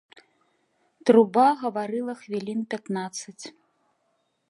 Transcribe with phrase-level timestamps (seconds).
[1.09, 3.45] Труба гаварыла хвілін пятнаццаць.